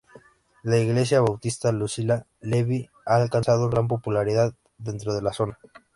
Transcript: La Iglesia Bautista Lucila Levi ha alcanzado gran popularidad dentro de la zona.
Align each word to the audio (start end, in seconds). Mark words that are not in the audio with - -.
La 0.63 0.79
Iglesia 0.79 1.21
Bautista 1.21 1.71
Lucila 1.71 2.25
Levi 2.39 2.89
ha 3.05 3.17
alcanzado 3.17 3.69
gran 3.69 3.87
popularidad 3.87 4.55
dentro 4.79 5.13
de 5.13 5.21
la 5.21 5.31
zona. 5.31 5.59